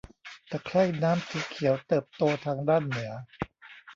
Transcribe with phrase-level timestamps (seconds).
[0.49, 3.11] ตะไคร่น้ำสีเขียวเติบโตทางด้านเหนือ